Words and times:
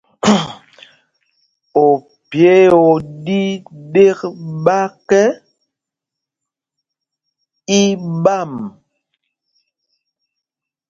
Ophyé 1.85 2.55
o 2.85 2.85
ɗí 3.23 3.41
ɗēk 3.93 4.19
ɓák 4.65 5.07
ɛ, 5.23 5.25
í 7.79 7.81
ɓǎm. 8.23 8.51